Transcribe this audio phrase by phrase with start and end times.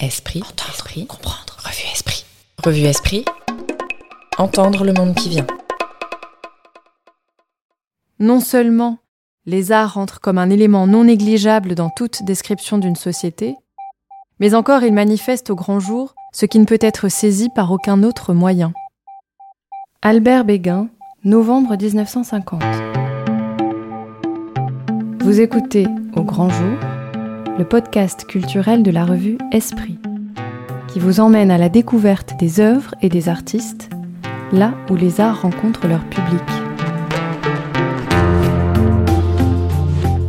[0.00, 2.24] Esprit, esprit, comprendre, revue esprit.
[2.64, 3.24] Revue esprit,
[4.38, 5.46] entendre le monde qui vient.
[8.18, 8.98] Non seulement
[9.46, 13.54] les arts entrent comme un élément non négligeable dans toute description d'une société,
[14.40, 18.02] mais encore ils manifestent au grand jour ce qui ne peut être saisi par aucun
[18.02, 18.72] autre moyen.
[20.02, 20.88] Albert Béguin,
[21.22, 22.62] novembre 1950.
[25.20, 25.86] Vous écoutez
[26.16, 26.78] Au grand jour,
[27.56, 29.98] le podcast culturel de la revue Esprit,
[30.88, 33.90] qui vous emmène à la découverte des œuvres et des artistes,
[34.52, 36.42] là où les arts rencontrent leur public.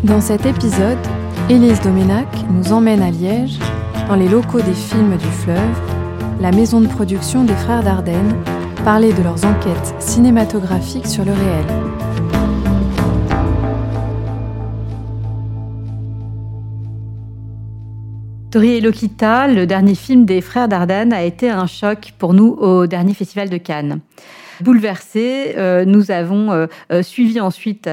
[0.03, 0.99] Dans cet épisode,
[1.49, 3.57] Élise Doménac nous emmène à Liège,
[4.07, 5.81] dans les locaux des films du fleuve,
[6.39, 8.35] la maison de production des frères Dardenne,
[8.83, 11.94] parler de leurs enquêtes cinématographiques sur le réel.
[18.55, 22.51] Tori et Lokita, le dernier film des frères Dardenne, a été un choc pour nous
[22.53, 23.99] au dernier festival de Cannes.
[24.61, 27.89] Bouleversés, euh, nous avons euh, euh, suivi ensuite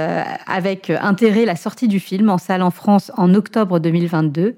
[0.46, 4.56] avec intérêt la sortie du film en salle en France en octobre 2022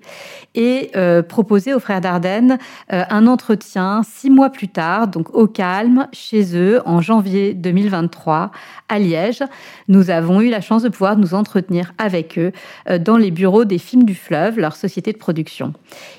[0.55, 0.93] et
[1.29, 6.81] proposé aux frères Dardenne un entretien six mois plus tard, donc au calme, chez eux,
[6.87, 8.53] en janvier 2023,
[8.89, 9.43] à Liège.
[9.89, 12.53] Nous avons eu la chance de pouvoir nous entretenir avec eux
[13.01, 15.73] dans les bureaux des Films du Fleuve, leur société de production.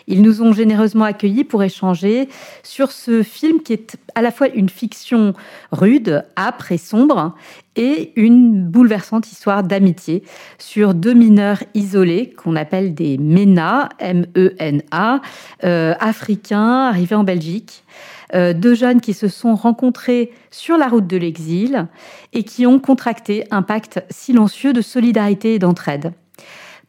[0.08, 2.28] Ils nous ont généreusement accueillis pour échanger
[2.64, 5.34] sur ce film qui est à la fois une fiction
[5.76, 7.36] rude, âpre et sombre,
[7.76, 10.24] et une bouleversante histoire d'amitié
[10.58, 15.22] sur deux mineurs isolés qu'on appelle des MENA, M-E-N-A,
[15.64, 17.84] euh, africains arrivés en Belgique.
[18.34, 21.88] Euh, deux jeunes qui se sont rencontrés sur la route de l'exil
[22.34, 26.14] et qui ont contracté un pacte silencieux de solidarité et d'entraide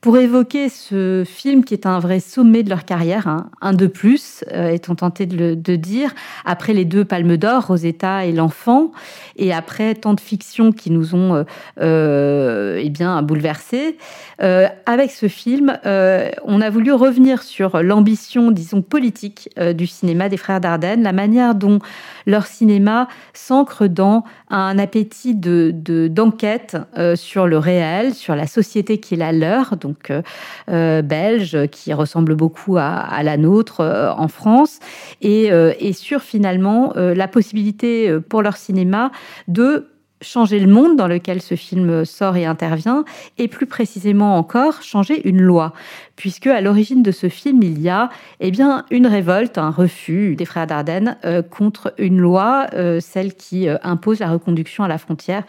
[0.00, 3.48] pour évoquer ce film qui est un vrai sommet de leur carrière, hein.
[3.60, 8.24] un de plus, euh, étant tenté de, le, dire, après les deux Palmes d'Or, Rosetta
[8.24, 8.92] et L'Enfant,
[9.36, 11.44] et après tant de fictions qui nous ont euh,
[11.80, 13.96] euh eh bien bouleversés.
[14.42, 20.36] Euh, avec ce film, on a voulu revenir sur l'ambition, disons, politique du cinéma des
[20.36, 21.78] frères Dardenne, la manière dont
[22.26, 25.72] leur cinéma s'ancre dans un appétit de
[26.08, 26.76] d'enquête
[27.14, 29.76] sur le réel, sur la société qui est la leur,
[30.10, 30.22] euh,
[30.70, 34.78] euh, belge, qui ressemble beaucoup à, la nôtre euh, en France,
[35.20, 35.50] et
[35.92, 39.10] sur finalement la possibilité pour leur cinéma
[39.48, 39.86] de
[40.22, 43.04] changer le monde dans lequel ce film sort et intervient,
[43.38, 45.72] et plus précisément encore changer une loi,
[46.16, 48.10] puisque à l'origine de ce film il y a
[48.40, 53.34] eh bien une révolte, un refus des frères Dardenne euh, contre une loi, euh, celle
[53.34, 55.44] qui euh, impose la reconduction à la frontière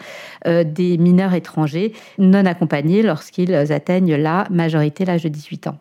[0.45, 5.77] des mineurs étrangers non accompagnés lorsqu'ils atteignent la majorité, l'âge de 18 ans.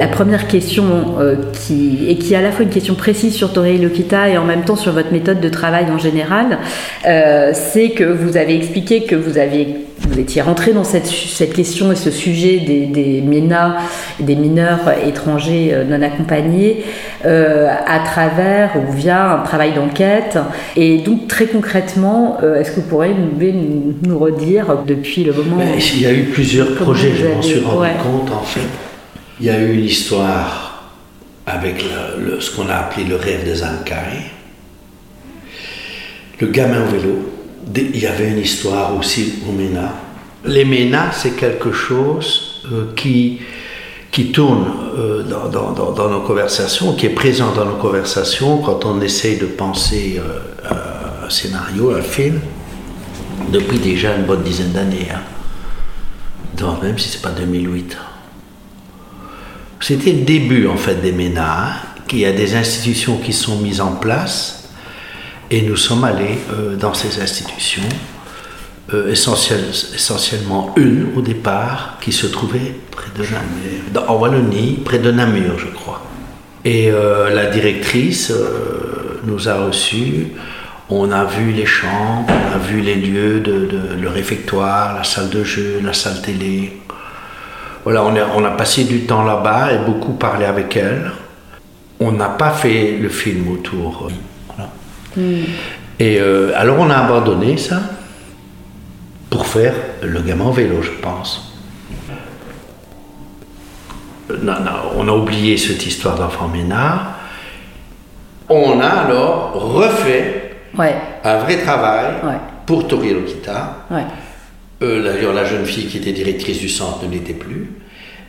[0.00, 3.52] La première question, euh, qui, et qui est à la fois une question précise sur
[3.52, 6.58] Torei Lokita et en même temps sur votre méthode de travail en général,
[7.04, 11.52] euh, c'est que vous avez expliqué que vous, avez, vous étiez rentré dans cette, cette
[11.52, 13.78] question et ce sujet des, des MENA,
[14.20, 16.84] des mineurs étrangers euh, non accompagnés,
[17.24, 20.38] à travers ou via un travail d'enquête.
[20.76, 26.00] Et donc, très concrètement, est-ce que vous pourriez nous, nous, redire depuis le moment Il
[26.00, 28.87] y a eu plusieurs projets, je m'en suis rendu compte en fait.
[29.40, 30.82] Il y a eu une histoire
[31.46, 31.84] avec
[32.40, 34.32] ce qu'on a appelé le rêve des Ankai.
[36.40, 37.32] Le gamin au vélo.
[37.74, 39.92] Il y avait une histoire aussi au MENA.
[40.44, 43.40] Les MENA, c'est quelque chose euh, qui,
[44.10, 44.66] qui tourne
[44.96, 50.18] euh, dans, nos conversations, qui est présent dans nos conversations quand on essaye de penser
[50.18, 52.40] euh, un scénario, un film,
[53.52, 55.08] depuis déjà une bonne dizaine d'années.
[55.12, 56.76] Hein.
[56.82, 57.96] même si ce n'est pas 2008.
[59.88, 61.72] C'était le début en fait des MENA,
[62.06, 64.68] qu'il y a des institutions qui sont mises en place
[65.50, 67.88] et nous sommes allés euh, dans ces institutions,
[68.92, 75.10] euh, essentiellement une au départ qui se trouvait près de Namur, en Wallonie, près de
[75.10, 76.02] Namur je crois.
[76.66, 78.30] Et euh, la directrice
[79.24, 80.26] nous a reçus,
[80.90, 83.66] on a vu les chambres, on a vu les lieux de
[83.98, 86.78] le réfectoire, la salle de jeu, la salle télé,
[87.90, 88.04] voilà,
[88.36, 91.10] on a, passé du temps là-bas et beaucoup parlé avec elle.
[91.98, 94.10] On n'a pas fait le film autour.
[95.16, 95.44] Hmm.
[95.98, 97.80] Et euh, alors on a abandonné ça
[99.30, 101.50] pour faire le gamin en vélo, je pense.
[104.42, 104.52] Non,
[104.98, 107.14] on a oublié cette histoire d'enfant ménard.
[108.50, 110.58] On a alors refait
[111.24, 112.16] un vrai travail
[112.66, 113.86] pour Tori Lokita.
[114.82, 117.70] Euh, d'ailleurs, la jeune fille qui était directrice du centre ne l'était plus.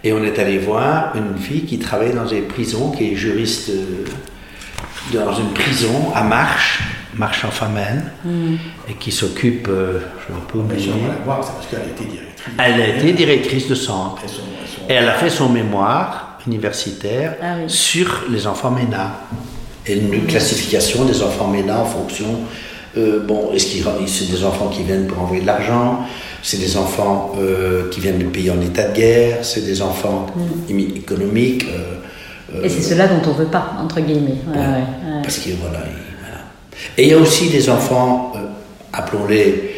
[0.04, 3.70] Et on est allé voir une fille qui travaille dans une prison, qui est juriste
[3.70, 4.06] euh,
[5.14, 6.80] dans une prison à Marche,
[7.16, 8.56] Marche en Famenne, Hmm.
[8.90, 11.52] et qui s'occupe, euh, je ne peux Mais oublier, si on va la voir, c'est
[11.54, 12.54] parce qu'elle a été directrice.
[12.58, 14.22] elle a été directrice de centre.
[14.88, 17.64] Et elle a fait son mémoire universitaire Ah oui.
[17.70, 19.12] sur les enfants MENA.
[19.86, 22.40] Et une classification des enfants MENA en fonction.
[22.98, 26.00] euh, bon, est-ce qu'ils c'est des enfants qui viennent pour envoyer de l'argent
[26.42, 30.26] C'est des enfants euh, qui viennent de pays en état de guerre C'est des enfants
[30.70, 34.38] émi- économiques euh, euh, Et c'est cela dont on veut pas, entre guillemets.
[34.52, 35.22] Ouais, ouais, ouais.
[35.24, 36.42] Parce que voilà, il- voilà.
[36.98, 38.34] Et il y a aussi des enfants,
[38.94, 39.72] appelons-les,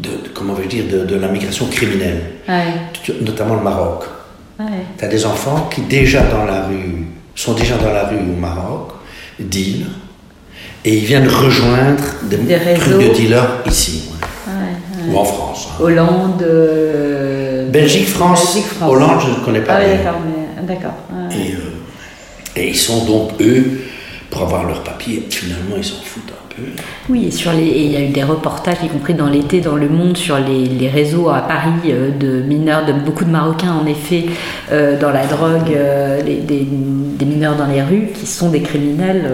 [0.00, 2.22] de, comment vais-je dire, de, de la migration criminelle,
[3.20, 4.04] notamment le Maroc.
[4.98, 8.38] Tu as des enfants qui déjà dans la rue, sont déjà dans la rue au
[8.38, 8.92] Maroc,
[9.38, 9.86] deal,
[10.84, 12.98] et ils viennent rejoindre des, Des trucs réseaux.
[12.98, 13.99] de dealers ici.
[15.10, 15.68] Ou en France.
[15.72, 15.82] hein.
[15.82, 16.42] Hollande.
[16.42, 18.90] euh, Belgique, France, Belgique, France.
[18.90, 20.94] Hollande, je ne connais pas Ah oui, d'accord, mais d'accord.
[21.12, 21.36] ouais.
[21.36, 21.58] Et, euh,
[22.60, 23.80] et ils sont donc, eux,
[24.30, 26.29] pour avoir leur papier, finalement, ils s'en foutent.
[27.08, 29.60] Oui, et sur les, et il y a eu des reportages, y compris dans l'été,
[29.60, 33.30] dans le monde, sur les, les réseaux à Paris euh, de mineurs, de beaucoup de
[33.30, 34.26] Marocains en effet,
[34.72, 38.60] euh, dans la drogue, euh, les- des, des mineurs dans les rues qui sont des
[38.62, 39.24] criminels,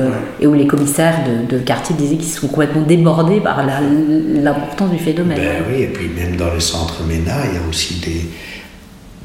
[0.40, 4.99] et où les commissaires de, de quartier disaient qu'ils sont complètement débordés par l'importance du
[4.99, 5.38] phénomène.
[5.38, 8.23] Ben oui, et puis même dans les centres MENA, il y a aussi des,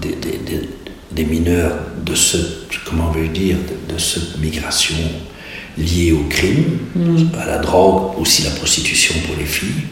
[0.01, 0.69] des, des, des-
[1.12, 1.74] des mineurs
[2.06, 2.38] de ce,
[2.86, 4.95] comment vais-je dire, de, de cette migration
[5.78, 6.78] liée au crime,
[7.42, 9.84] à la drogue, aussi la prostitution pour les filles,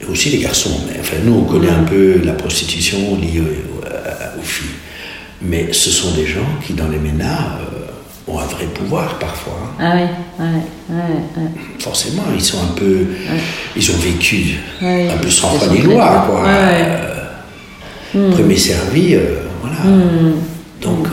[0.00, 0.80] et aussi les garçons.
[0.88, 3.42] Mais enfin, nous, on connaît un peu la prostitution liée
[3.86, 4.70] à- aux filles.
[5.42, 9.58] Mais ce sont des gens qui, dans les MENA, euh, ont un vrai pouvoir parfois.
[9.62, 9.76] hein.
[9.78, 11.50] Ah oui, ouais, ouais, ouais.
[11.78, 13.06] Forcément, ils sont un peu.
[13.76, 16.44] Ils ont vécu un peu sans foi ni loi, quoi.
[16.48, 19.76] Euh, Premier servi, euh, voilà.
[20.80, 21.10] Donc, euh,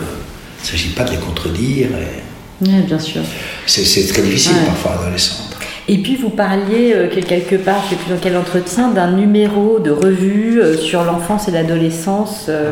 [0.60, 1.88] il ne s'agit pas de les contredire.
[1.88, 2.22] et
[2.62, 3.22] Ouais, bien sûr.
[3.66, 4.66] C'est très difficile Ouais.
[4.68, 5.58] parfois dans les centres.
[5.88, 8.90] Et puis vous parliez euh, que quelque part, je ne sais plus dans quel entretien,
[8.90, 12.72] d'un numéro de revue euh, sur l'enfance et l'adolescence euh,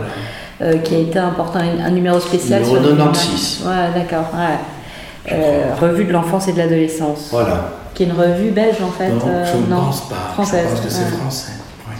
[0.83, 3.63] qui a été important, un, numéro spécial Numéro sur le 96.
[3.65, 4.25] Ouais, d'accord.
[4.33, 5.35] Ouais.
[5.79, 7.71] Revue de l'enfance et de l'adolescence, Voilà.
[7.93, 9.09] qui est une revue belge en fait.
[9.09, 10.15] Non, je ne pense pas.
[10.33, 10.65] Française.
[10.65, 11.51] Je pense que c'est français.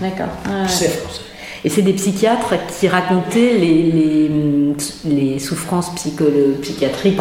[0.02, 0.28] D'accord.
[0.68, 1.22] C'est français.
[1.66, 4.32] Et c'est des psychiatres qui racontaient les, les,
[5.06, 7.18] les souffrances psychiatriques.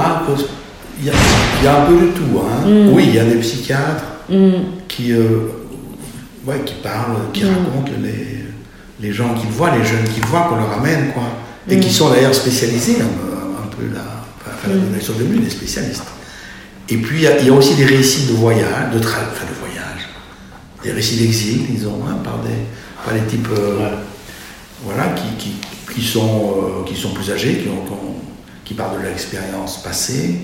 [1.00, 1.12] Il y, a,
[1.61, 2.38] il y a un peu de tout.
[2.40, 2.69] Hein.
[2.69, 2.93] Mm.
[2.93, 4.50] Oui, il y a des psychiatres Hmm.
[4.88, 5.49] qui, euh,
[6.46, 7.49] ouais, qui parlent, qui Mm.
[7.49, 8.44] racontent les,
[9.00, 11.23] les gens qu'ils voient, les jeunes qu'ils voient, qu'on leur amène, quoi.
[11.70, 11.81] Et Mm.
[11.81, 14.02] qui sont d'ailleurs spécialisés un, peu- un peu là.
[14.46, 14.94] Enfin, Mm.
[14.96, 16.05] ils sont devenus des spécialistes.
[16.91, 19.25] Et puis il y, a, il y a aussi des récits de voyage, de, tra-
[19.32, 20.08] enfin, de voyage,
[20.84, 22.50] des récits d'exil, disons, hein, par, des,
[23.05, 23.96] par des types euh, Ouais.
[24.84, 25.52] Voilà, qui, qui,
[25.94, 28.14] qui sont, euh, qui sont plus âgés, qui, ont, qui ont-
[28.64, 30.40] qui parlent de leur expérience passée.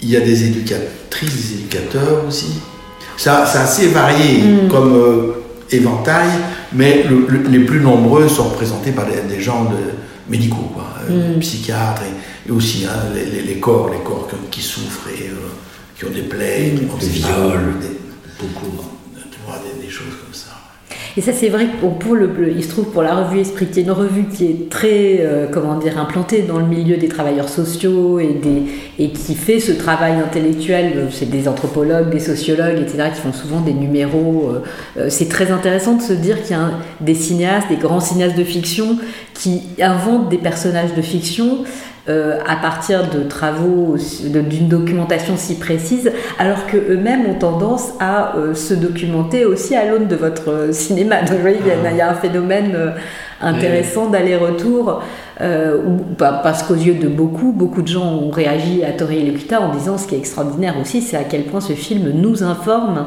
[0.00, 2.60] Il y a des éducatrices, des éducateurs aussi.
[3.16, 4.68] Ça, c'est assez varié Mm.
[4.68, 5.32] comme euh,
[5.70, 6.28] éventail,
[6.72, 9.76] mais le- le- les plus nombreux sont représentés par des, des gens de,
[10.28, 11.40] médicaux, quoi, euh, Mm.
[11.40, 15.28] psychiatres et, et aussi hein, les, les- les corps, les corps qui, qui souffrent et
[15.28, 15.34] euh,
[15.98, 17.74] qui ont des plaies, qui ont Des des viols.
[17.80, 17.96] des,
[18.38, 18.66] Beaucoup.
[19.32, 20.52] tu vois, des, des choses comme ça.
[21.18, 23.80] Et ça, c'est vrai que pour, le, il se trouve pour la revue Esprit, qui
[23.80, 27.48] est une revue qui est très, euh, comment dire, implantée dans le milieu des travailleurs
[27.48, 31.08] sociaux et, qui fait ce travail intellectuel.
[31.10, 34.50] C'est des anthropologues, des sociologues, etc., qui font souvent des numéros.
[34.52, 34.62] euh,
[34.98, 38.36] euh, c'est très intéressant de se dire qu'il y a des cinéastes, des grands cinéastes
[38.36, 38.98] de fiction,
[39.38, 41.58] qui inventent des personnages de fiction
[42.08, 48.36] euh, à partir de travaux, d'une documentation si précise, alors que eux-mêmes ont tendance à
[48.36, 51.22] euh, se documenter aussi à l'aune de votre euh, cinéma.
[51.22, 52.90] Donc, vous voyez, il y a- il y, a un phénomène euh,
[53.42, 55.02] intéressant d'aller-retour,
[55.42, 59.60] où- bah, parce qu'aux yeux de beaucoup, beaucoup de gens ont réagi à Tori Lekuta
[59.60, 63.06] en disant ce qui est extraordinaire aussi, c'est à quel point ce film nous informe.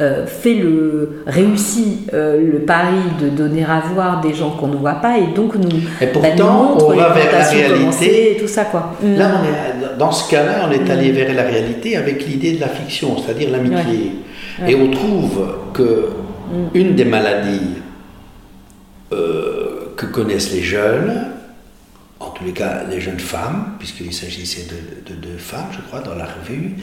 [0.00, 4.76] Euh, fait le réussit euh, le pari de donner à voir des gens qu'on ne
[4.76, 8.32] voit pas et donc nous Et bah, pourtant, nous on va vers la réalité.
[8.32, 8.92] et tout ça quoi.
[9.02, 12.60] Là, on est, dans ce cas-là, on est allé vers la réalité avec l'idée de
[12.60, 14.12] la fiction, c'est-à-dire l'amitié.
[14.60, 14.72] Ouais.
[14.72, 16.08] Et on trouve que
[16.74, 17.76] une des maladies
[19.12, 21.26] euh, que connaissent les jeunes,
[22.20, 26.00] en tous les cas les jeunes femmes, puisqu'il s'agissait de, de, de femmes, je crois,
[26.00, 26.76] dans la revue,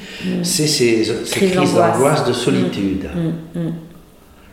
[0.43, 2.23] c'est ces, ces Crise crises d'angoisse.
[2.25, 3.73] de solitude, Mm, mm.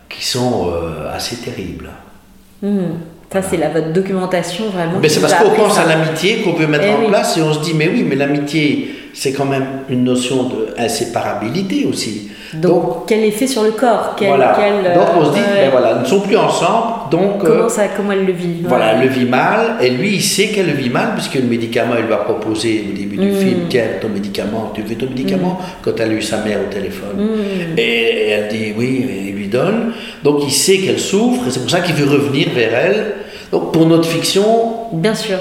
[0.08, 1.90] qui sont euh, assez terribles.
[3.32, 4.98] Ça, c'est la, votre documentation vraiment.
[5.00, 5.82] Mais c'est parce qu'on pense ça.
[5.82, 7.06] à l'amitié qu'on veut mettre Eh en oui.
[7.08, 11.86] place et on se dit, mais oui, mais l'amitié, c'est quand même une notion d'inséparabilité
[11.86, 12.28] aussi.
[12.54, 14.14] Donc, quel effet sur le corps?
[14.16, 14.52] Quel, voilà.
[14.58, 15.66] quel, euh, Donc on se dit, ouais.
[15.66, 18.62] ben voilà, ils ne sont plus ensemble, Donc, comment, ça, comment elle le vit?
[18.64, 21.42] Voilà, elle le vit mal, et lui, il sait qu'elle le vit mal, puisque le
[21.42, 25.58] médicament, il va proposer au début du film, tiens, ton médicament, tu veux ton médicament,
[25.82, 27.28] quand elle a eu sa mère au téléphone.
[27.76, 29.92] Et, elle dit oui, et il lui donne.
[30.22, 33.06] Donc il sait qu'elle souffre, et c'est pour ça qu'il veut revenir vers elle.
[33.50, 34.42] Donc pour notre fiction...
[34.92, 35.38] Bien sûr.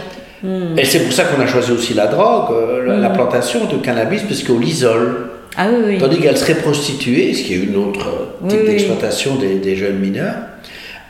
[0.77, 4.43] Et c'est pour ça qu'on a choisi aussi la drogue, la, plantation de cannabis, parce
[4.43, 5.29] qu'on l'isole.
[5.57, 5.97] Ah oui, oui.
[5.97, 8.07] Tandis qu'elle serait prostituée, ce qui est une autre
[8.47, 10.35] type d'exploitation des, des, jeunes mineurs.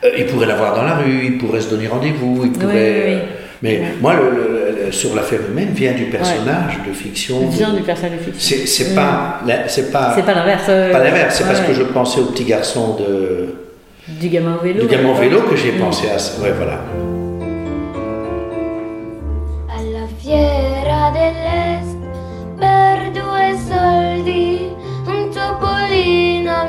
[0.04, 3.22] Euh, il pourrait l'avoir dans la rue, il pourrait se donner rendez-vous, il pourrait.
[3.62, 7.48] mais moi, le, sur l'affaire humaine vient du personnage de fiction.
[7.48, 8.56] Vient du personnage de fiction.
[8.66, 10.12] C'est pas, c'est pas.
[10.14, 10.66] C'est pas l'inverse.
[10.66, 11.36] pas l'inverse.
[11.36, 13.54] C'est parce que je pensais au petit garçon de.
[14.08, 14.80] Du gamin au vélo.
[14.80, 16.40] Du gamin au vélo que j'ai pensé à ça.
[16.42, 16.80] Ouais, voilà.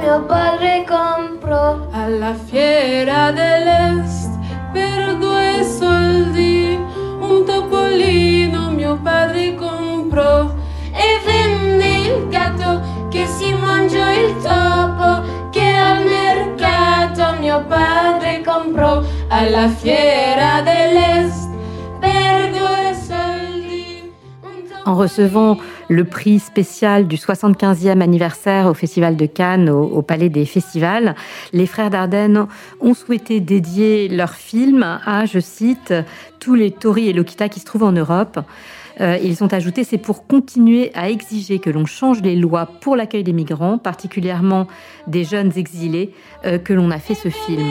[0.01, 1.87] Mio padre comprò.
[1.91, 4.29] Alla fiera dell'est
[4.73, 6.79] per due soldi
[7.19, 10.53] un topolino mio padre comprò.
[10.91, 19.03] E venne il gatto che si mangiò il topo che al mercato mio padre comprò.
[19.29, 21.49] Alla fiera dell'est
[21.99, 24.83] per due soldi un topolino.
[24.83, 25.59] En recevant
[25.91, 31.15] le prix spécial du 75e anniversaire au Festival de Cannes, au, Palais des Festivals,
[31.51, 32.47] les frères Dardenne
[32.79, 35.93] ont souhaité dédier leur film à, je cite,
[36.39, 38.39] tous les Tori et Lokita qui se trouvent en Europe.
[39.01, 42.95] Euh, ils ont ajouté, c'est pour continuer à exiger que l'on change les lois pour
[42.95, 44.67] l'accueil des migrants, particulièrement
[45.07, 46.13] des jeunes exilés,
[46.45, 47.67] euh, que l'on a fait ce film.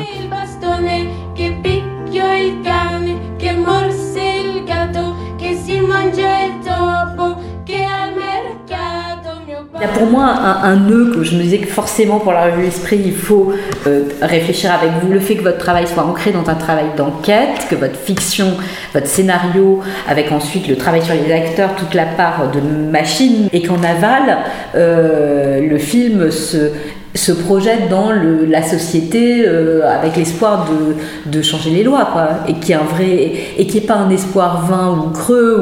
[9.80, 12.32] Il y a pour moi un, un, nœud que je me disais que forcément pour
[12.32, 13.52] la revue Esprit, il faut
[13.86, 15.10] euh, réfléchir avec vous.
[15.10, 18.56] Le fait que votre travail soit ancré dans un travail d'enquête, que votre fiction,
[18.92, 23.62] votre scénario, avec ensuite le travail sur les acteurs, toute la part de machine, et
[23.62, 24.38] qu'en aval,
[24.74, 26.72] euh, le film se
[27.14, 32.28] se projette dans le, la société euh, avec l'espoir de, de, changer les lois, quoi,
[32.48, 35.60] et qui est un vrai, et qui est pas un espoir vain ou creux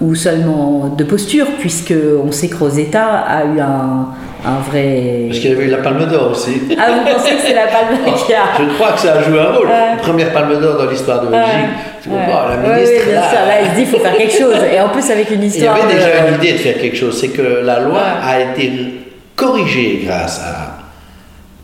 [0.00, 4.06] ou, ou seulement de posture, puisque on sait que Rosetta a eu un,
[4.46, 5.24] un vrai.
[5.28, 6.60] Parce qu'il y avait eu la Palme d'Or aussi.
[6.78, 8.38] Ah, vous pensez que c'est la Palme d'Or qui a.
[8.58, 9.66] Je crois que ça a joué un rôle.
[9.66, 9.96] Ouais.
[10.00, 11.50] Première Palme d'Or dans l'histoire de Belgique.
[12.06, 12.12] Ouais.
[12.12, 12.26] Ouais.
[12.28, 12.94] Oh, la ministre.
[12.98, 13.38] oui, bien là, sûr.
[13.46, 14.56] Là, il se dit, il faut faire quelque chose.
[14.72, 15.74] Et en plus, avec une Il y histoire.
[15.76, 18.70] avait de- déjà une idée de faire quelque chose, c'est que la loi a été
[19.34, 20.73] corrigée grâce à,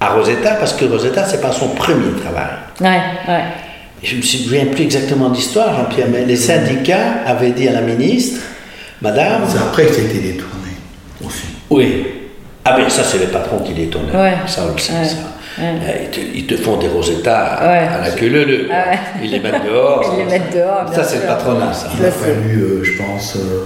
[0.01, 2.51] à Rosetta, parce que Rosetta, c'est pas son premier travail.
[2.81, 3.01] Ouais,
[3.33, 3.43] ouais.
[4.03, 8.41] Je me souviens plus exactement d'histoire, Jean-Pierre, mais les syndicats avaient dit à la ministre,
[9.03, 10.71] Madame, C'est après que ça a été détourné
[11.25, 11.45] aussi.
[11.71, 12.07] oui.
[12.63, 14.11] Ah ben ça, c'est les patrons qui les tournent.
[14.15, 14.35] Ouais.
[14.47, 15.05] Ça, on le sait, Ouais.
[15.05, 15.17] ça.
[15.59, 15.65] Ouais.
[15.83, 17.89] Euh, Ils, te, ils te font des Rosetta à, Ouais.
[17.89, 18.99] à la queue leu Ah ouais.
[19.25, 20.05] Ils les mettent dehors.
[20.13, 21.89] Ils les mettent dehors, Ça, c'est le patronat, ça.
[21.99, 23.65] Il a fallu, euh, je pense, euh,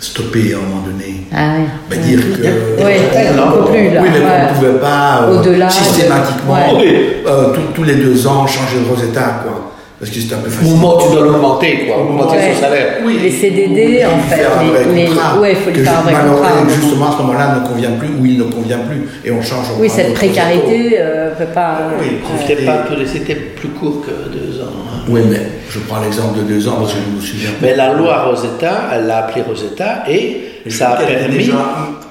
[0.00, 1.24] stopper à un moment donné.
[1.34, 1.64] Ah ouais.
[1.90, 2.84] Bah, dire que.
[2.84, 4.00] Oui, non, on peut plus là.
[4.02, 4.26] Oui, mais ouais.
[4.26, 6.80] qu'on ne pouvait pas euh, Au-delà, systématiquement, ouais.
[6.80, 6.96] Oui.
[7.26, 9.72] euh, tous- tous les deux ans, changer de Rosetta, quoi.
[10.00, 10.70] Parce que c'était un peu Au facile.
[10.76, 12.52] moment où tu dois l'augmenter, quoi, augmenter Ouais.
[12.54, 12.86] son salaire.
[13.04, 13.18] Oui.
[13.20, 16.46] Les CDD, en fait, Faire un vrai les- ouais, faut que faire un vrai malheureusement,
[16.48, 16.68] contrat.
[16.80, 19.66] Justement, à ce moment-là, ne convient plus, ou il ne convient plus, et on change.
[19.80, 21.78] Oui, cette précarité euh, peut pas.
[22.00, 22.12] Oui, ouais.
[22.46, 24.66] C'était pas peu- c'était plus court que deux ans.
[24.70, 25.00] hein.
[25.08, 27.50] Oui, mais je prends l'exemple de deux ans parce que je me souviens.
[27.60, 31.38] Mais la loi Rosetta, elle l'a appelée Rosetta et Je ça a permis.
[31.38, 31.54] déjà-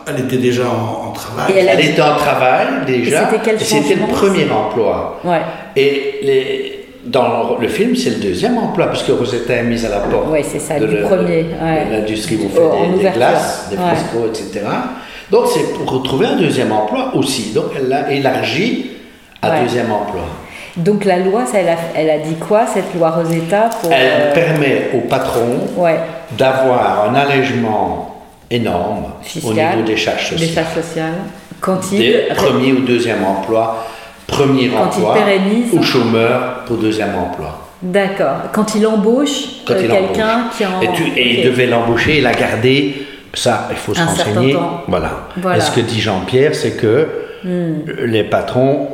[0.08, 1.54] elle était déjà en, en travail.
[1.56, 3.30] Elle était en travail déjà.
[3.30, 5.22] c'était quel c'était le premier emploi.
[5.24, 5.42] Ouais.
[5.78, 6.74] Et les-
[7.06, 10.28] dans le film, c'est le deuxième emploi, puisque Rosetta est mise à la porte.
[10.30, 11.88] Ouais, c'est ça, de le- premier, ouais.
[11.92, 13.84] L'industrie vous fait Oh, des, des glaces, des ouais.
[13.84, 14.66] frescos, etc.
[15.32, 17.52] Donc c'est pour retrouver un deuxième emploi aussi.
[17.54, 18.92] Donc elle l'a élargi
[19.42, 19.62] à Ouais.
[19.64, 20.22] deuxième emploi.
[20.78, 24.12] Donc la loi, ça, elle, a, elle a dit quoi, cette loi Rosetta pour, Elle
[24.12, 25.58] euh, permet au patron
[26.38, 28.16] d'avoir un allègement
[28.50, 30.66] énorme fiscal, au niveau des charges des sociales.
[30.66, 31.14] charges sociales,
[31.60, 33.86] quand il, Des premier ou deuxième emploi,
[34.28, 35.74] premier Quand il emploi pérennise.
[35.74, 37.64] ou chômeur pour deuxième emploi.
[37.82, 38.38] D'accord.
[38.54, 40.82] Quand il embauche euh, quelqu'un qui en.
[40.82, 43.06] Et, tu- et il devait l'embaucher et la garder.
[43.34, 44.54] Ça, il faut se Un renseigner.
[44.54, 44.84] temps.
[44.88, 45.12] Voilà.
[45.38, 45.58] Voilà.
[45.58, 45.62] Hmm.
[45.62, 47.08] Et ce que dit Jean-Pierre, c'est que
[48.04, 48.88] les patrons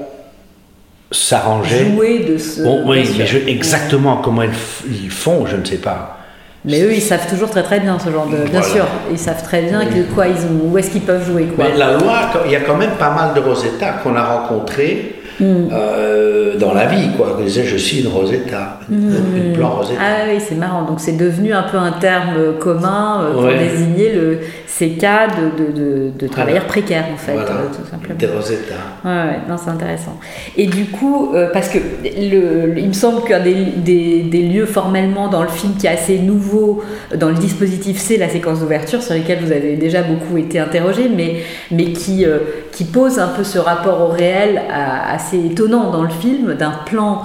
[1.11, 1.85] s'arrangeaient.
[1.91, 2.61] jouer de ce.
[2.61, 6.17] Bon, oui, mais je- exactement comment ils, font, je ne sais pas.
[6.65, 8.37] Mais eux, ils savent toujours très très bien ce genre de.
[8.37, 8.65] Bien Voilà.
[8.67, 11.65] sûr, ils savent très bien que quoi ils ont, où est-ce qu'ils peuvent jouer quoi.
[11.69, 12.13] Mais la loi,
[12.45, 15.67] il y a quand même pas mal de Rosetta qu'on a rencontrés Hmm.
[15.71, 17.09] euh, dans la vie.
[17.17, 17.35] Quoi.
[17.39, 19.53] On disait, je suis une Rosetta, une, une Mm.
[19.53, 19.99] plan Rosetta.
[19.99, 20.83] Ah oui, c'est marrant.
[20.83, 23.57] Donc c'est devenu un peu un terme commun euh, pour Ouais.
[23.57, 24.39] désigner le,
[24.75, 27.49] ces cas de, de, de, de travailleurs précaires, en fait, Voilà.
[27.51, 28.15] euh, tout simplement.
[28.17, 28.73] Des Rosetta.
[29.05, 30.17] Ouais, ouais, non, c'est intéressant.
[30.57, 34.65] Et du coup, euh, parce que le, il me semble qu'un des, des, des lieux
[34.65, 38.61] formellement dans le film qui est assez nouveau euh, dans le dispositif, c'est la séquence
[38.61, 42.39] d'ouverture sur laquelle vous avez déjà beaucoup été interrogé, mais, mais qui, euh,
[42.71, 46.73] qui pose un peu ce rapport au réel à- assez étonnant dans le film, d'un
[46.85, 47.21] plan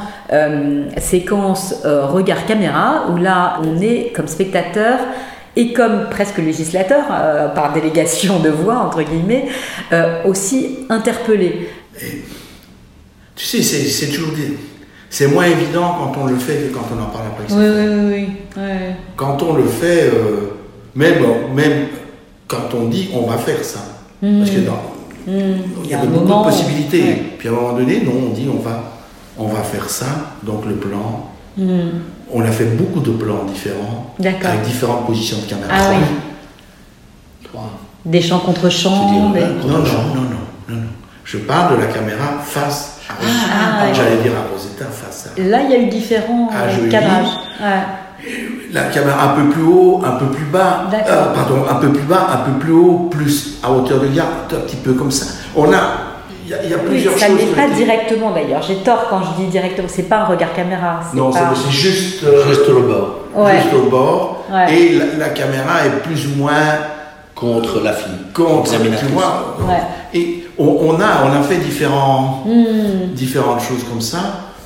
[0.99, 4.99] séquence regard caméra, où là on est comme spectateur
[5.61, 9.47] et comme presque législateur, euh, par délégation de voix, entre guillemets,
[9.93, 11.69] euh, aussi interpellé.
[13.37, 14.57] Tu sais, c'est c'est toujours des...
[15.11, 17.47] C'est moins évident quand on le fait que quand on en parle après.
[17.55, 18.27] Oui, oui, oui.
[18.57, 18.63] oui.
[19.17, 20.53] Quand on le fait, euh,
[20.95, 21.21] même,
[21.55, 21.87] même
[22.47, 23.81] quand on dit on va faire ça.
[24.21, 24.83] Parce que dans,
[25.27, 25.61] Hmm.
[25.85, 27.03] il y a beaucoup moment, de possibilités.
[27.03, 27.23] ouais.
[27.39, 28.77] Puis à un moment donné, non, on dit on va,
[29.37, 30.07] on va faire ça.
[30.43, 32.01] Donc le plan, Hmm.
[32.33, 35.69] On a fait beaucoup de plans différents, avec différentes positions de caméra.
[35.73, 36.05] Ah oui.
[37.45, 37.71] Trois.
[38.05, 38.85] Des chants contre dis,
[39.35, 39.41] ouais.
[39.67, 39.79] Non, non,
[40.15, 40.77] non, non.
[41.25, 43.13] Je parle de la caméra face à.
[43.21, 43.95] Ah, ouais.
[43.95, 45.41] J'allais dire à Rosetta face à.
[45.43, 46.89] Là, il y a eu différents Ah, euh, joli.
[46.89, 47.27] cadrages.
[47.61, 48.33] Ouais.
[48.73, 50.89] La caméra un peu plus haut, un peu plus bas.
[50.93, 54.31] Euh, pardon, un peu plus bas, un peu plus haut, plus à hauteur de garde,
[54.53, 55.27] un petit peu comme ça.
[55.55, 55.79] On a,
[56.49, 57.37] il y a, il y a Oui, plusieurs ça choses.
[57.37, 58.63] n'est pas été- directement d'ailleurs.
[58.63, 59.89] J'ai tort quand je dis directement.
[59.89, 61.01] C'est pas un regard caméra.
[61.15, 61.53] Non, c'est pas...
[61.55, 63.19] c'est juste, euh, Juste le bord.
[63.35, 63.61] Ouais.
[63.61, 64.45] juste au bord.
[64.51, 64.75] Ouais.
[64.75, 66.55] Et la, la caméra est plus ou moins
[67.35, 68.11] Contre la fille.
[68.35, 69.57] contre, tu vois.
[69.61, 69.83] Ouais.
[70.13, 73.13] Et on, on a, on a fait différents, Hmm.
[73.15, 74.19] différentes choses comme ça.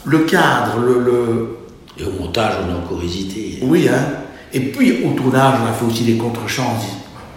[0.06, 1.58] Le cadre, le, le-
[1.98, 3.58] Et au montage, on a encore hésité.
[3.62, 4.04] oui, hein.
[4.54, 6.76] Et puis au tournage, on a fait aussi des contre-champs.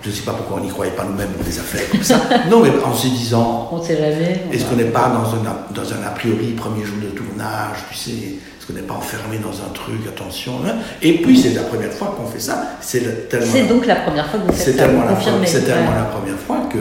[0.06, 2.04] Je ne sais pas pourquoi on n'y croyait pas nous-mêmes, on les a fait comme
[2.04, 2.22] ça.
[2.52, 4.44] non, mais en se disant, On ne sait jamais.
[4.52, 7.78] est-ce qu'on n'est pas dans un, a- dans un a priori premier jour de tournage,
[7.90, 10.60] tu sais, est-ce qu'on n'est pas enfermé dans un truc, attention.
[10.68, 10.76] hein.
[11.02, 12.74] Et puis c'est la première fois qu'on fait ça.
[12.82, 13.48] C'est tellement.
[13.52, 14.86] C'est donc la première fois que vous C'est faites ça.
[14.86, 15.96] tellement, vous la, c'est tellement Ouais.
[15.98, 16.78] la première fois que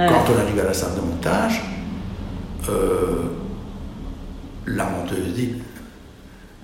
[0.00, 0.08] Ouais.
[0.08, 1.62] quand on arrive à la salle de montage,
[2.68, 3.22] euh,
[4.66, 5.54] la monteuse dit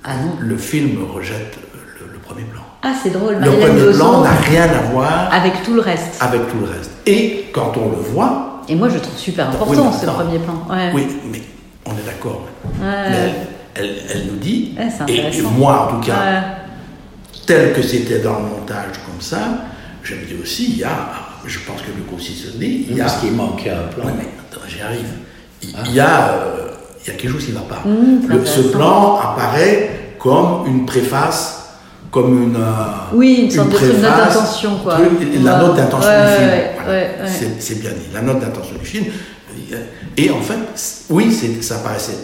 [0.04, 0.36] Ah non.
[0.38, 1.58] le film rejette
[2.00, 2.62] le, le premier plan.
[2.82, 3.36] Ah, c'est drôle.
[3.40, 6.16] Le premier plan n'a rien à voir avec tout le reste.
[6.22, 6.90] avec tout le reste.
[7.06, 10.62] Et quand on le voit, Et moi, je trouve super important ce premier plan.
[10.70, 10.90] Ouais.
[10.94, 11.42] oui, mais
[11.86, 12.42] on est d'accord.
[12.80, 12.86] Ouais.
[12.86, 16.42] Elle, elle, elle nous dit, Ouais, c'est et moi en tout cas, Ouais.
[17.46, 19.38] tel que c'était dans le montage comme ça,
[20.02, 20.90] je me dis aussi, il y a,
[21.46, 21.88] je pense que
[22.22, 23.04] se dit, il y a.
[23.04, 24.04] Parce qu'il manquait un plan.
[24.16, 25.06] Mais attends, j'y arrive.
[25.62, 25.82] Il, Ah.
[25.86, 26.68] il y a, euh,
[27.04, 27.82] il y a quelque chose qui ne va pas.
[27.84, 31.57] Mmh, Le- ce plan apparaît comme une préface,
[32.10, 32.56] comme une.
[32.56, 34.94] euh, Oui, une sorte de truc, note préface, d'intention, quoi.
[34.96, 35.10] truc,
[35.42, 36.48] la note d'intention Ouais, du film.
[36.50, 36.90] ouais, Voilà.
[36.90, 37.56] ouais, ouais.
[37.60, 39.04] C'est- bien dit, la note d'intention du film.
[40.16, 40.58] Et en fait,
[41.10, 42.18] oui, c'est- ça paraissait.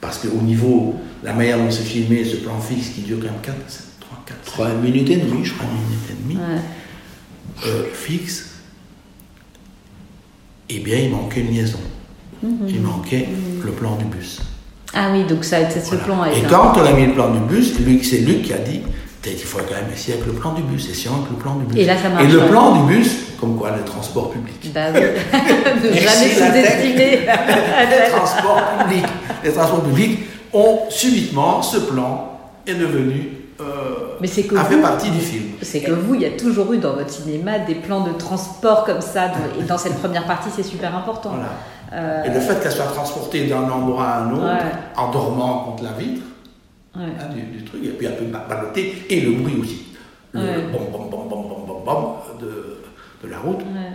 [0.00, 0.94] Parce qu'au niveau,
[1.24, 3.56] la manière dont c'est filmé, ce plan fixe qui dure quand même 4,
[4.00, 5.66] 3, 4, Trois minutes et demie, je crois.
[5.66, 7.66] 3 minutes et demie, Ouais.
[7.66, 8.50] euh, fixe,
[10.68, 11.78] eh bien, il manquait une liaison.
[12.42, 12.68] Mhm.
[12.68, 13.28] Il manquait
[13.64, 14.40] le plan du bus.
[14.98, 16.04] Ah oui, donc ça, c'est ce Voilà.
[16.04, 18.80] plan Et quand on a mis le plan du bus, c'est Luc qui a dit
[19.22, 21.54] peut-être il faudrait quand même essayer avec le plan du bus, essayons avec le plan
[21.56, 21.78] du bus.
[21.78, 22.48] Et là, ça marche, Et le ouais.
[22.48, 24.72] plan du bus, comme quoi le transport public.
[24.72, 25.00] Bah oui.
[25.82, 27.20] ne jamais sous-estimer.
[27.26, 29.06] les transports publics,
[29.44, 30.18] les transports publics
[30.52, 33.64] ont subitement ce plan est devenu euh,
[34.20, 35.44] Mais c'est que a fait vous- partie du film.
[35.62, 38.84] C'est que vous, il y a toujours eu dans votre cinéma des plans de transport
[38.84, 39.32] comme ça.
[39.58, 41.30] Et dans cette première partie, c'est super important.
[41.30, 41.52] Voilà.
[41.96, 44.70] Euh, Et le fait qu'elle soit transportée d'un endroit à un autre, Ouais.
[44.96, 46.22] en dormant contre la vitre
[46.94, 47.02] ouais.
[47.04, 49.86] hein, du, du truc, et puis un peu ba- balloté, et le bruit aussi.
[50.32, 50.46] Le Ouais.
[50.72, 52.78] bom bom bom bom bom bom bom de,
[53.26, 53.60] de la route.
[53.60, 53.92] Ouais.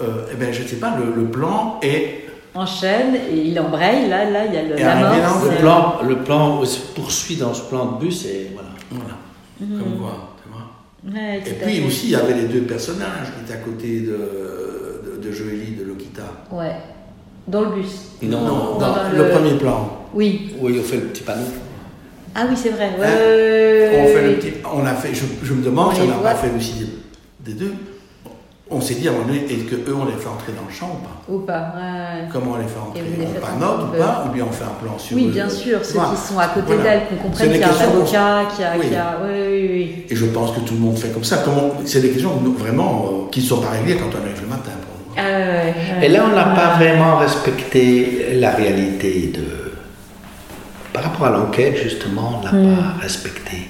[0.00, 2.24] Euh, eh ben, je ne sais pas, le, le plan est.
[2.54, 4.08] Enchaîne et il embraye.
[4.08, 5.44] Là, là, il y a le, Et la mort.
[5.48, 8.70] Le plan, le plan se poursuit dans ce plan de bus et voilà.
[8.90, 9.14] Voilà.
[9.60, 9.78] Mhm.
[9.78, 11.14] Comme quoi, tu vois.
[11.20, 15.12] Ouais, Et puis aussi, il y avait les deux personnages qui étaient à côté de,
[15.16, 16.22] de, de Joélie, de Lokita.
[16.50, 16.74] Ouais.
[17.50, 17.88] Dans le bus.
[18.22, 19.88] Non, Non, dans dans le- le premier plan.
[20.14, 20.54] Oui.
[20.60, 21.42] Oui, on fait le petit panneau.
[22.34, 22.90] Ah oui, c'est vrai.
[22.98, 25.94] Ouais, Hein ouais, on, fait le petit- on a fait, je, je me demande On
[25.94, 26.74] si on n'a pas fait aussi
[27.40, 27.74] des, deux.
[28.72, 30.72] On s'est dit à un moment donné, est-ce qu'eux, on les fait entrer dans le
[30.72, 31.32] champ ou pas?
[31.34, 31.72] Ou pas.
[31.76, 32.28] ouais.
[32.32, 34.62] Comment on les fait entrer les On panote entrer ou pas Ou bien on fait
[34.64, 36.82] un plan sur Oui, bien sûr, ceux qui sont à côté Voilà.
[36.84, 38.72] d'elle, qu'on comprenne qu'il y a un avocat, qu'il y a.
[38.76, 38.80] Oui.
[38.84, 40.04] qu'il y a- Oui, oui, oui.
[40.08, 41.38] Et je pense que tout le monde fait comme ça.
[41.44, 44.46] Comment- C'est des questions vraiment euh, qui ne sont pas réglées quand on arrive le
[44.48, 45.14] matin pour nous.
[45.16, 45.74] Ah, ouais, ouais.
[46.02, 49.44] Et là, on n'a pas vraiment respecté la réalité de.
[50.92, 52.76] Par rapport à l'enquête, justement, on n'a Hmm.
[52.76, 53.68] pas respecté.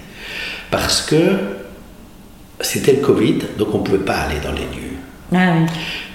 [0.71, 1.17] Parce que
[2.61, 4.97] c'était le Covid, donc on ne pouvait pas aller dans les lieux.
[5.35, 5.67] Ah, oui.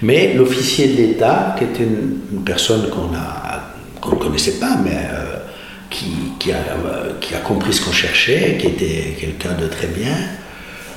[0.02, 3.08] Mais l'officier de l'État, qui était une, une personne qu'on
[4.10, 5.36] ne connaissait pas, mais euh,
[5.90, 9.86] qui, qui, a, euh, qui a compris ce qu'on cherchait, qui était quelqu'un de très
[9.88, 10.16] bien,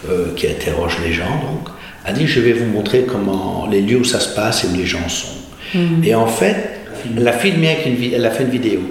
[0.10, 1.70] euh, qui interroge les gens, donc,
[2.10, 4.76] a dit Je vais vous montrer comment les lieux où ça se passe et où
[4.76, 5.28] les gens sont.
[5.74, 6.04] Hmm.
[6.04, 6.80] Et en fait,
[7.16, 8.82] elle a filmé avec une, elle a fait une vidéo.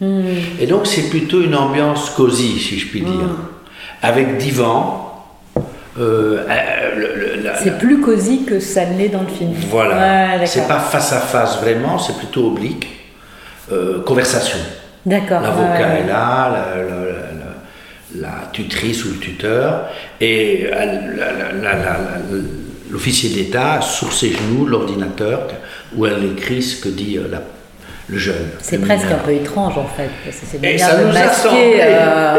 [0.00, 0.22] Hmm.
[0.60, 3.36] Et donc, c'est plutôt une ambiance cosy, si je puis dire,
[4.02, 4.98] avec divan.
[6.00, 9.52] euh, euh, C'est plus cosy que ça ne l'est dans le film.
[9.70, 10.38] voilà.
[10.38, 12.86] Ouais, c'est pas face à face vraiment, c'est plutôt oblique.
[13.70, 14.58] Euh, conversation.
[15.06, 15.40] D'accord.
[15.40, 19.86] L'avocat ouais, est là, la, la- la- la tutrice ou le tuteur,
[20.20, 21.22] et la-
[22.92, 25.48] l'officier d'État sur ses genoux l'ordinateur
[25.96, 27.42] où elle écrit ce que dit euh, la-
[28.08, 28.48] le jeune.
[28.60, 29.20] C'est presque mineur.
[29.20, 31.80] un peu étrange en fait, parce que c'est Et ça nous a masquer.
[31.80, 32.34] euh,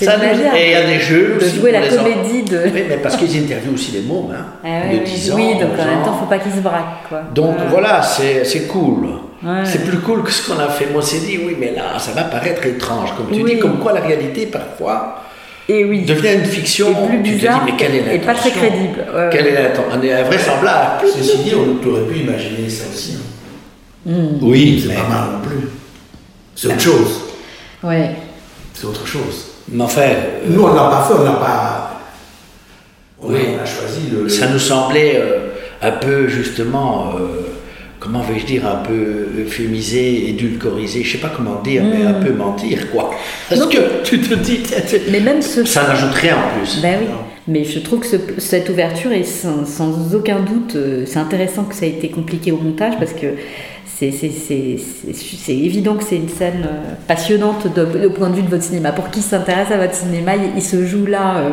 [0.00, 2.58] Ça nous- et il y a des jeux de aussi jouer la comédie de.
[2.64, 5.34] Oui, mais parce qu'ils interviewent aussi les mômes, hein, Ah de oui, 10 ans.
[5.36, 7.22] oui, donc en 11 même temps, faut pas qu'ils se braquent quoi.
[7.34, 9.08] Donc voilà, c'est c'est cool.
[9.42, 9.62] Ouais.
[9.64, 10.86] C'est plus cool que ce qu'on a fait.
[10.86, 13.14] Moi, on s'est dit, oui, mais là, ça va paraître étrange.
[13.16, 13.54] Comme tu Oui.
[13.54, 15.22] dis, comme quoi la réalité, parfois,
[15.72, 16.04] Et oui.
[16.04, 16.88] devient une fiction.
[16.90, 19.04] Et plus tu bizarre te dis, mais quelle est et pas très crédible.
[19.14, 19.50] Ouais, Quelle ouais.
[19.52, 21.06] est l'intention On est invraisemblable.
[21.16, 23.16] Ceci dit, on aurait pu imaginer ça aussi.
[24.06, 24.12] hein.
[24.40, 25.68] Oui, C'est mais, pas mal non plus.
[26.56, 27.20] C'est autre chose.
[27.82, 28.10] Ouais.
[28.74, 29.46] C'est autre chose.
[29.68, 30.14] mais enfin, euh,
[30.48, 32.00] Nous, on l'a pas fait, on n'a pas.
[33.22, 33.40] On, Oui.
[33.58, 34.28] on a choisi le.
[34.28, 35.50] ça nous semblait euh,
[35.82, 37.49] un peu, justement, euh,
[38.00, 42.32] comment vais-je dire, un peu euphémisé, édulcorisé, je sais pas comment dire, mais un peu
[42.32, 43.10] mentir, quoi.
[43.48, 44.60] Parce que tu te dis,
[45.12, 45.64] Mais même ce.
[45.64, 46.80] ça n'ajoute rien en plus.
[46.82, 47.06] Ben oui.
[47.46, 50.76] Mais je trouve que ce- cette ouverture est sans, sans aucun doute.
[50.76, 53.26] euh, C'est intéressant que ça ait été compliqué au montage parce que
[53.98, 54.10] c'est
[55.48, 58.92] évident que c'est une scène euh, passionnante de- au point de vue de votre cinéma.
[58.92, 61.50] Pour qui s'intéresse à votre cinéma, il, il se joue là, euh,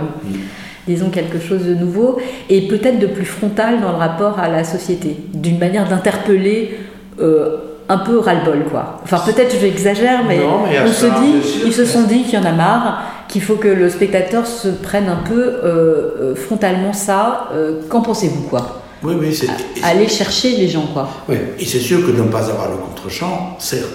[0.87, 2.17] disons, quelque chose de nouveau
[2.49, 6.77] et peut-être de plus frontal dans le rapport à la société, d'une manière d'interpeller.
[7.19, 7.57] euh,
[7.89, 8.99] un peu ras-le-bol quoi.
[9.05, 11.67] Enfin peut-être j'exagère mais, Non, mais on se dit sûr.
[11.67, 14.67] ils se sont dit qu'il y en a marre, qu'il faut que le spectateur se
[14.67, 17.47] prenne un peu euh, euh, frontalement ça.
[17.53, 18.81] Euh, Qu'en pensez-vous quoi?
[19.03, 19.47] Oui, oui, c'est.
[19.85, 21.07] Aller chercher les gens quoi.
[21.29, 21.37] Oui.
[21.59, 23.85] Et c'est sûr que de ne pas avoir le contre-champ, c'est-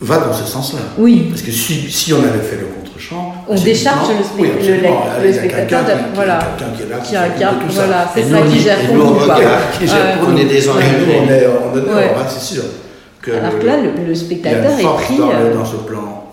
[0.00, 0.78] va dans ce sens-là.
[0.96, 1.26] Oui.
[1.30, 3.34] Parce que si, si on avait fait le contre-champ.
[3.48, 6.38] On décharge le oui, le le quelqu'un spectateur de- qui- qui- voilà.
[6.76, 7.14] qui est là, Qui
[7.66, 9.34] tout voilà, c'est Et ça qui gère et pour nous, on quoi.
[9.34, 10.18] regarde, qui gère Ouais.
[10.20, 10.34] pour nous.
[10.36, 11.46] On est des engagés.
[11.48, 12.62] on c'est sûr.
[13.22, 15.16] Que Alors que là, le, le spectateur est pris.
[15.16, 16.24] dans, le- euh, dans ce plan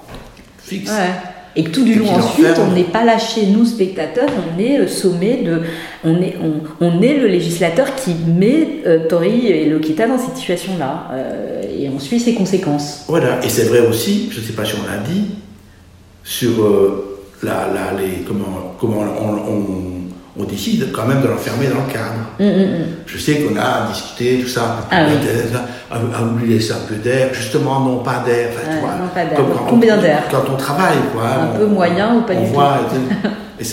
[0.63, 0.89] fixe.
[0.91, 0.95] ouais.
[1.53, 4.87] Et que tout du long ensuite, on n'est pas lâché, nous spectateurs, on est euh,
[4.87, 5.61] sommé de.
[6.05, 10.37] On est, on, on est le législateur qui met euh, Tori et Lokita dans cette
[10.37, 11.07] situation-là.
[11.13, 13.03] euh, et on suit ses conséquences.
[13.09, 15.25] Voilà, et c'est vrai aussi, je ne sais pas si on l'a dit,
[16.23, 20.01] sur euh, la, la- les, comment, comment on, on-
[20.39, 22.23] on décide quand même de l'enfermer dans le cadre.
[22.39, 22.85] Hum, hum, hum.
[23.05, 25.13] Je sais qu'on a discuté, tout ça, Ah oui.
[25.91, 28.49] à, à laisser un peu d'air, justement, non pas d'air.
[28.55, 29.39] enfin, d'air.
[29.67, 31.23] combien d'air Quand on travaille, quoi.
[31.27, 32.55] Un on- peu moyen ou pas du tout
[33.59, 33.63] et,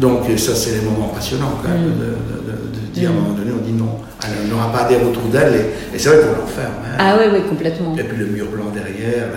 [0.00, 1.98] Donc, ça, c'est les moments passionnants, quand même, Mm.
[1.98, 3.16] de, de- dire à Mm.
[3.16, 6.08] un moment donné, on dit non, elle n'aura pas d'air autour d'elle, et, et c'est
[6.08, 6.72] vrai qu'on l'enferme.
[6.86, 6.96] hein.
[6.98, 7.94] Ah ouais, ouais, complètement.
[7.98, 9.28] Et puis le mur blanc derrière,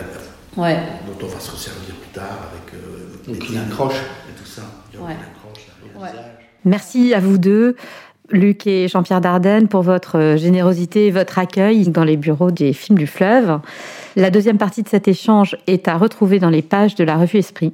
[0.58, 0.78] Ouais.
[1.06, 1.85] dont on va se resservir
[2.16, 3.94] tard avec euh, Donc, les il tigres accroche.
[4.30, 4.62] et tout ça.
[4.94, 5.14] Il y a Ouais.
[5.14, 6.10] une accroche, là, au Ouais.
[6.10, 6.26] visage.
[6.66, 7.76] Merci à vous deux,
[8.32, 12.74] Luc et Jean-Pierre Dardenne, pour votre euh, générosité et votre accueil dans les bureaux des
[12.74, 13.60] films du fleuve.
[14.16, 17.38] La deuxième partie de cet échange est à retrouver dans les pages de la revue
[17.38, 17.74] Esprit.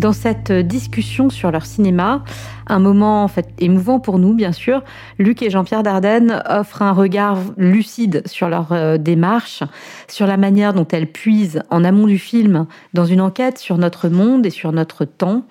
[0.00, 2.24] Dans cette discussion sur leur cinéma,
[2.66, 4.82] un moment en fait émouvant pour nous bien sûr,
[5.18, 9.62] Luc et Jean-Pierre Dardenne offrent un regard lucide sur leur euh, démarche,
[10.08, 14.08] sur la manière dont elles puisent en amont du film dans une enquête sur notre
[14.08, 15.44] monde et sur notre temps,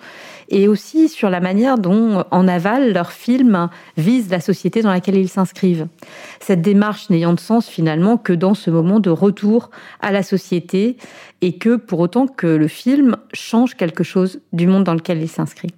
[0.50, 5.16] et aussi sur la manière dont en aval leur film vise la société dans laquelle
[5.16, 5.86] ils s'inscrivent.
[6.40, 10.96] Cette démarche n'ayant de sens finalement que dans ce moment de retour à la société
[11.40, 15.28] et que pour autant que le film change quelque chose du monde dans lequel il
[15.28, 15.70] s'inscrit.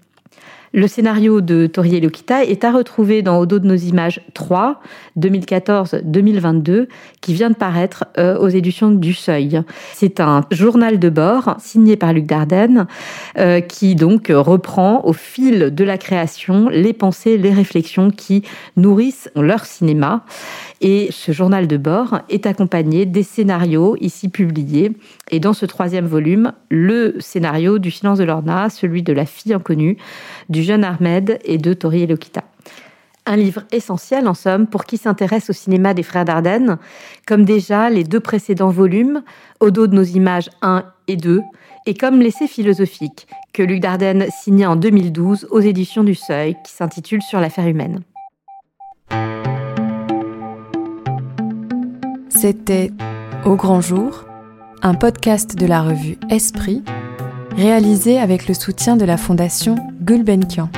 [0.75, 4.81] Le scénario de Tori et Lokita est à retrouver dans Au de nos images 3,
[5.19, 6.87] 2014-2022,
[7.21, 9.61] qui vient de paraître euh, aux éditions du Seuil.
[9.93, 12.87] C'est un journal de bord signé par Luc Dardenne,
[13.39, 18.43] euh, qui donc reprend au fil de la création les pensées, les réflexions qui
[18.77, 20.25] nourrissent leur cinéma.
[20.81, 24.93] Et ce journal de bord est accompagné des scénarios ici publiés.
[25.31, 29.55] Et dans ce troisième volume, le scénario du silence de Lorna, celui de la fille
[29.55, 29.97] inconnue,
[30.63, 32.45] jeune Ahmed et de Tori Elokita.
[33.25, 36.79] Un livre essentiel, en somme, pour qui s'intéresse au cinéma des frères Dardenne,
[37.27, 39.23] comme déjà les deux précédents volumes,
[39.61, 41.41] Au dos de nos images 1 et 2,
[41.87, 46.73] et comme l'essai philosophique que Luc Dardenne signait en 2012 aux éditions du Seuil, qui
[46.73, 48.03] s'intitule Sur l'affaire humaine.
[52.29, 52.91] C'était
[53.45, 54.25] Au grand jour,
[54.83, 56.83] un podcast de la revue Esprit,
[57.55, 60.69] réalisé avec le soutien de la fondation Gulbenkian.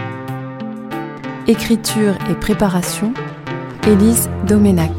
[1.46, 3.14] Écriture et préparation,
[3.86, 4.92] Élise Domenac.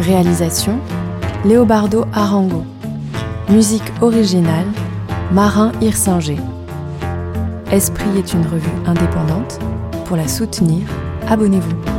[0.00, 0.78] Réalisation,
[1.46, 2.64] Léobardo Arango.
[3.48, 4.66] Musique originale,
[5.32, 6.36] Marin Hirsinger.
[7.72, 9.58] Esprit est une revue indépendante.
[10.04, 10.86] Pour la soutenir,
[11.28, 11.95] abonnez-vous.